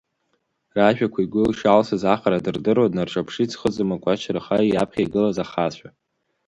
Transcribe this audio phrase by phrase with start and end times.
[0.75, 5.89] Ражәақәа игәы ишалсыз аҟара дырдыруа днарҿаԥшит зхы зымакәачраха иаԥхьа игылаз ахацәа.